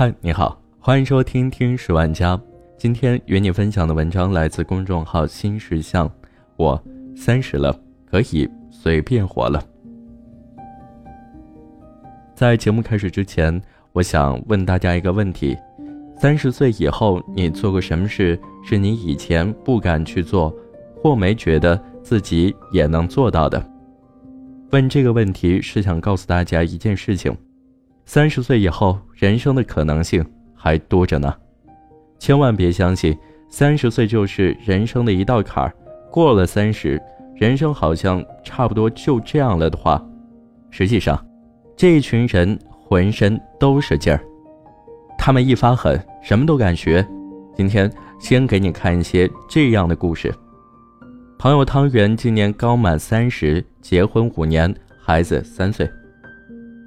[0.00, 2.36] 嗨，你好，欢迎收听《听十万家》。
[2.76, 6.08] 今天与你分享的文章来自公众号“新事项”。
[6.54, 6.80] 我
[7.16, 7.76] 三十了，
[8.08, 9.60] 可以随便活了。
[12.32, 13.60] 在节目开始之前，
[13.92, 15.58] 我想问大家一个问题：
[16.16, 20.54] 三十岁以后，你做过什么事是你以前不敢去做，
[21.02, 23.60] 或没觉得自己也能做到的？
[24.70, 27.36] 问这个问题是想告诉大家一件事情。
[28.08, 31.30] 三十岁以后，人生的可能性还多着呢，
[32.18, 33.14] 千万别相信
[33.50, 35.70] 三十岁就是人生的一道坎儿，
[36.10, 36.98] 过了三十，
[37.36, 40.02] 人生好像差不多就这样了的话，
[40.70, 41.22] 实际上，
[41.76, 44.24] 这一群人浑身都是劲儿，
[45.18, 47.06] 他们一发狠，什么都敢学。
[47.54, 50.34] 今天先给你看一些这样的故事。
[51.38, 55.86] 朋友汤圆今年刚满三十，结婚五年，孩子三岁。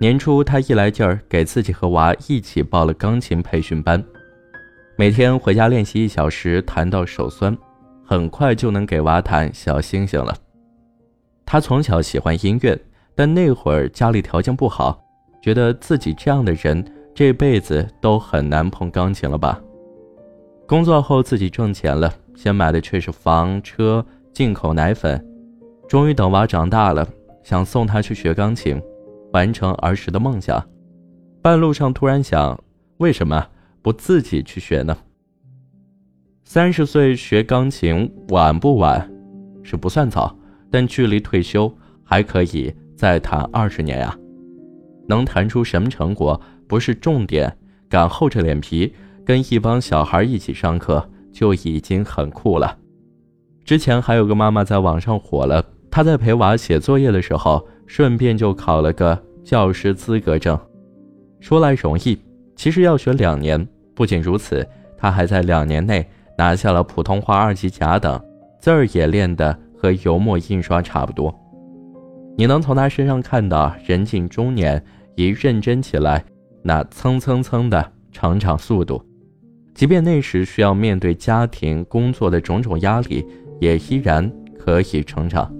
[0.00, 4.02] 年初，他一来劲儿，给自己和娃一起报了钢琴培训班，
[4.96, 7.56] 每天回家练习一小时，弹到手酸，
[8.04, 10.36] 很快就能给娃弹小星星了。
[11.46, 12.78] 他从小喜欢音乐，
[13.14, 15.02] 但那会儿家里条件不好，
[15.40, 16.84] 觉得自己这样的人
[17.14, 19.58] 这辈子都很难碰钢琴了吧。
[20.66, 25.24] 工作后自己挣钱了，先买的却是房车、进口奶粉，
[25.88, 27.08] 终于等娃长大了，
[27.42, 28.82] 想送他去学钢琴。
[29.34, 30.64] 完成儿时的梦想，
[31.42, 32.56] 半路上突然想，
[32.98, 33.44] 为什么
[33.82, 34.96] 不自己去学呢？
[36.44, 39.10] 三十岁学钢琴晚不晚？
[39.64, 40.38] 是不算早，
[40.70, 41.72] 但距离退休
[42.04, 44.16] 还可以再弹二十年呀。
[45.08, 52.78] 能弹出什么成果不是重点，敢厚着脸皮跟一帮小孩一起上课就已经很酷了。
[53.64, 57.66] 之前还有个妈妈在网上火了，她在陪娃写作业的时候。
[57.86, 60.58] 顺便就考了个教师资格证，
[61.40, 62.18] 说来容易，
[62.56, 63.66] 其实要学两年。
[63.94, 64.66] 不仅如此，
[64.96, 66.04] 他还在两年内
[66.36, 68.20] 拿下了普通话二级甲等，
[68.58, 71.32] 字儿也练得和油墨印刷差不多。
[72.36, 74.84] 你能从他身上看到人近中年
[75.14, 76.24] 一认真起来，
[76.62, 79.00] 那蹭蹭蹭的成长速度。
[79.72, 83.24] 即便那时需要面对家庭工作的种种压力，
[83.60, 84.28] 也依然
[84.58, 85.53] 可以成长。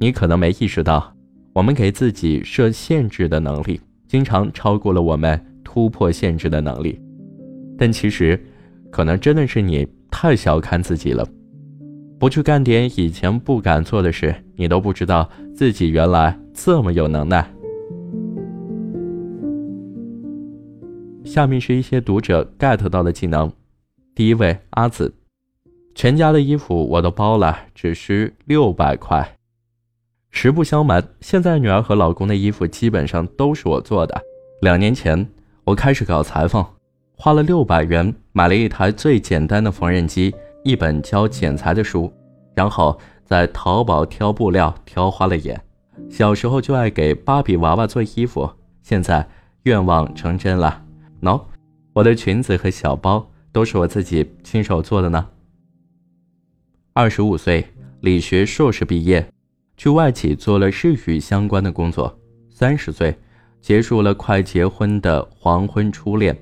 [0.00, 1.12] 你可能没意识到，
[1.52, 7.00] 我们给自己设限制的能力，经常超过了我们突破限制的能力。
[7.76, 8.40] 但其实，
[8.90, 11.26] 可能真的是你太小看自己了。
[12.18, 17.48] 不去干点以前不敢做的事，你都不知道自己原来这么有能耐。
[21.24, 23.52] 下面是一些读者 get 到的技能。
[24.14, 25.14] 第一位阿紫，
[25.94, 29.37] 全家的衣服我都包了，只需六百块。
[30.30, 34.20] 实不相瞒，现在女儿和老公的衣服基本上都是我做的。
[34.60, 35.28] 两年前，
[35.64, 36.64] 我开始搞裁缝，
[37.16, 40.34] 花了六百元买了一台最简单的缝纫机，
[40.64, 42.12] 一本教剪裁的书，
[42.54, 45.60] 然后在淘宝挑布料挑花了眼。
[46.08, 48.48] 小时候就爱给芭比娃娃做衣服，
[48.82, 49.28] 现在
[49.64, 50.84] 愿望成真了。
[51.22, 51.40] 喏，
[51.92, 55.26] 我的裙子和小包都是我自己亲手做的呢。
[56.92, 57.66] 二十五岁，
[58.00, 59.28] 理学硕士毕业。
[59.78, 62.12] 去外企做了日语相关的工作，
[62.50, 63.16] 三十岁
[63.60, 66.36] 结束了快结婚的黄昏初恋，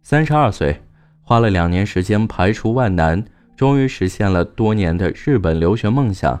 [0.00, 0.80] 三十二岁
[1.20, 3.22] 花了两年时间排除万难，
[3.56, 6.40] 终于实现了多年的日本留学梦想，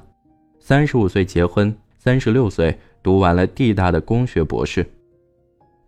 [0.60, 4.86] 三十五岁结婚，三十六岁读完了地大的工学博士。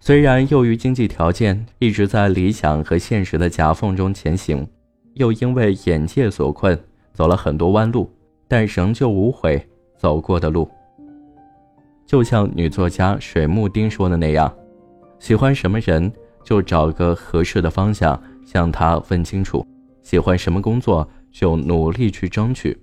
[0.01, 4.67] 虽然由于经济条件一直在理想和现实的夹缝中前行，
[5.15, 6.77] 又因为眼界所困
[7.13, 8.13] 走了很多弯路，
[8.49, 9.65] 但仍旧无悔。
[10.05, 10.69] 走过的路，
[12.05, 14.55] 就像女作家水木丁说的那样：
[15.19, 19.67] 喜欢什么人，就找个合适的方向向他问清楚；
[20.03, 22.77] 喜欢什么工作，就努力去争取；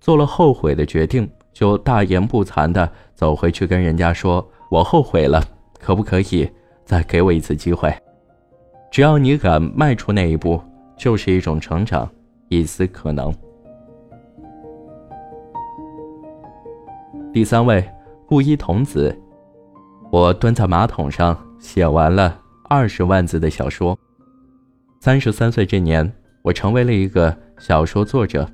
[0.00, 5.42] 做了后悔的决定，就大言不惭的走回去跟人家说：“我后悔了，
[5.80, 6.48] 可不可以
[6.84, 7.92] 再给我一次机会？”
[8.88, 10.62] 只要你敢迈出那一步，
[10.96, 12.08] 就是一种成长，
[12.46, 13.34] 一丝可能。
[17.32, 17.82] 第三位，
[18.28, 19.18] 布衣童子。
[20.10, 22.38] 我蹲在马桶上写完了
[22.68, 23.98] 二十万字的小说。
[25.00, 26.12] 三十三岁这年，
[26.42, 28.46] 我成为了一个小说作者，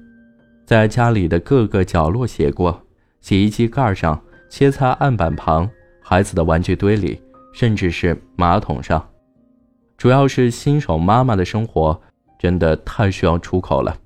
[0.64, 2.80] 在家里的各个角落写过，
[3.20, 5.69] 洗衣机盖上、切菜案板旁、
[6.00, 7.20] 孩子的玩具堆里，
[7.52, 9.04] 甚至是马桶上。
[9.96, 12.00] 主要是新手妈妈的生活
[12.38, 13.96] 真的太需要出口了。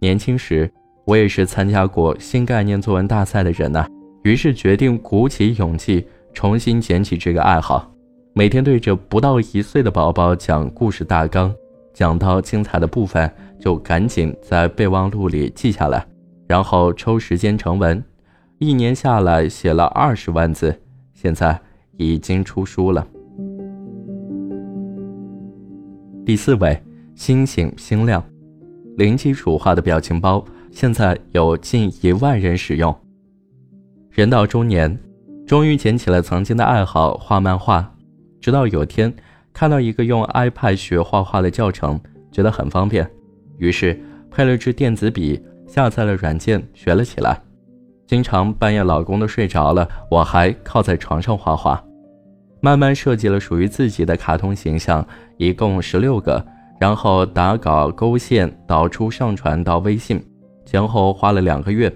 [0.00, 0.68] 年轻时，
[1.04, 3.86] 我也是参加过新概念作文大赛的人呐。
[4.22, 7.92] 于是决定鼓起勇气重新捡起这个爱好，
[8.34, 11.52] 每天对着不到一岁的宝宝讲故事大纲，
[11.92, 16.06] 讲到精彩的部分就赶紧在备忘录里记下来，
[16.46, 18.02] 然后抽时间成文。
[18.58, 20.80] 一年下来写了二十万字，
[21.14, 21.60] 现在
[21.96, 23.04] 已经出书了。
[26.24, 26.80] 第四位，
[27.16, 28.22] 星星星亮，
[28.96, 32.94] 零基础画的表情包，现在有近一万人使用。
[34.10, 34.98] 人到中年，
[35.46, 37.94] 终于捡起了曾经的爱好画漫画，
[38.40, 39.12] 直到有天
[39.52, 42.00] 看到一个用 iPad 学画画的教程，
[42.32, 43.08] 觉得很方便，
[43.58, 47.38] 于是配了支电子笔，下载了软件学了起来。
[48.06, 51.82] 经常半夜老公都睡着了，我还靠在床上画画。
[52.60, 56.44] 慢慢设计了属于自己的卡通形象，一共十六个，
[56.80, 60.22] 然后打稿、勾线、导出、上传到微信，
[60.72, 61.92] 前后花了两个月。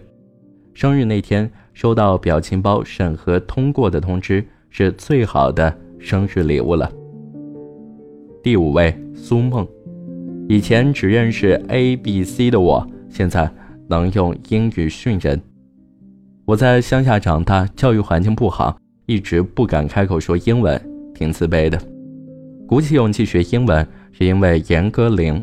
[0.75, 6.93] 生日那天收到表情包审核通过的通知，是最好的生日礼物了。
[8.43, 9.67] 第五位苏梦，
[10.47, 13.51] 以前只认识 A、B、C 的我，现在
[13.89, 15.41] 能用英语训人。
[16.45, 18.77] 我在乡下长大，教育环境不好。
[19.07, 20.79] 一直不敢开口说英文，
[21.15, 21.81] 挺自卑的。
[22.67, 25.43] 鼓起勇气学英文，是因为严歌苓。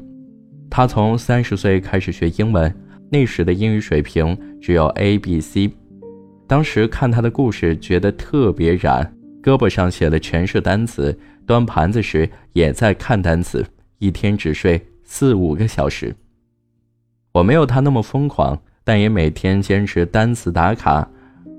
[0.69, 2.71] 他从三十岁开始学英文，
[3.13, 5.71] 那时的英语水平只有 A、B、C。
[6.47, 9.07] 当时看他的故事，觉得特别燃，
[9.43, 11.15] 胳膊上写的全是单词，
[11.45, 13.63] 端盘子时也在看单词，
[13.99, 16.15] 一天只睡四五个小时。
[17.33, 21.07] 我没有他那么疯狂，但也每天坚持单词打卡。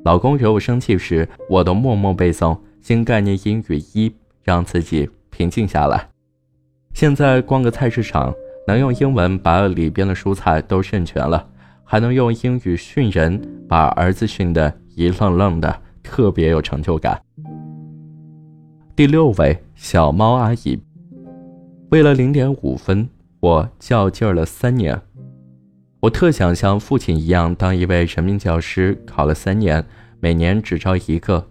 [0.04, 4.12] 老公惹我生气时，我都默默背诵新概念英语一，
[4.42, 6.08] 让自己平静下来。
[6.94, 8.34] 现在逛个菜市场，
[8.66, 11.46] 能用英文把里边的蔬菜都认全了，
[11.84, 17.20] 还能用英语训人，把儿子训得一愣愣的，特别有成就感。
[18.96, 20.81] 第六位小猫阿姨，
[21.90, 23.08] 为了零点五分，
[23.40, 25.00] 我较劲儿了三年。
[26.00, 29.84] 我特想像父亲一样当一位人民教师，考了三年，
[30.20, 31.50] 每年只招一个。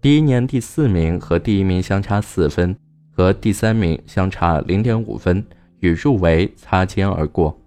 [0.00, 2.76] 第一年第四名和第一名相差四分，
[3.10, 5.44] 和第三名相差零点五分，
[5.80, 7.58] 与入围擦肩而过。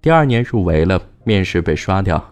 [0.00, 2.22] 第二年入围了，面试被刷掉。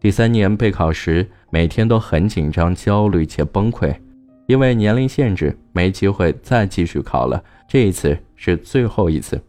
[0.00, 3.94] 第三年备考时，每天都很紧张、焦虑且崩溃，
[4.46, 7.42] 因为年龄限制，没机会再继续考了。
[7.68, 9.40] 这一次是最后一次。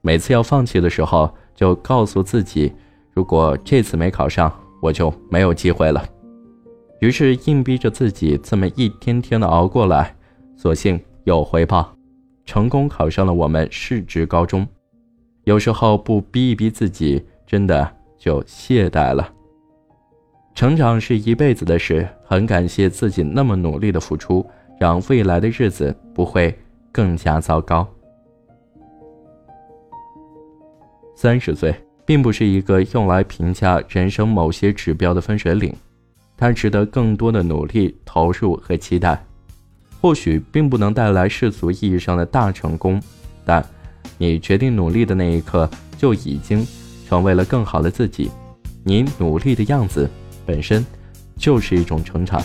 [0.00, 1.32] 每次要放弃的时候。
[1.56, 2.70] 就告诉自己，
[3.14, 4.52] 如果这次没考上，
[4.82, 6.04] 我就没有机会了。
[7.00, 10.14] 于是硬逼着自己这么一天天的熬过来，
[10.54, 11.95] 所幸有回报，
[12.46, 14.66] 成功考上了我们市直高中。
[15.44, 19.32] 有时候不逼一逼自己，真的就懈怠了。
[20.54, 24.44] 成长是一辈子的事，很感谢自己那么努力的付出，
[24.80, 26.56] 让未来的日子不会
[26.90, 27.86] 更加糟糕。
[31.14, 35.74] 三十岁并不是一个用来评价人生某些指标的分水岭，
[36.36, 39.22] 它值得更多的努力、投入和期待。
[40.06, 43.02] 或许并不能带来世俗意义上的大成功，
[43.44, 43.66] 但
[44.18, 45.68] 你决定努力的那一刻，
[45.98, 46.64] 就已经
[47.08, 48.30] 成为了更好的自己。
[48.84, 50.08] 你努力的样子
[50.46, 50.86] 本身
[51.36, 52.40] 就是一种成长。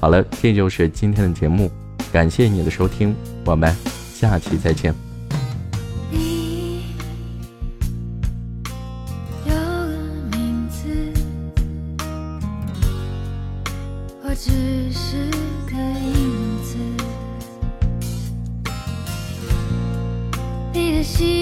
[0.00, 1.70] 好了，这就是今天的节目，
[2.10, 3.70] 感谢你的收听，我们
[4.14, 5.11] 下期再见。
[21.02, 21.41] 心